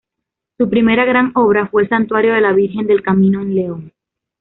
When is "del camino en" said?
2.87-3.53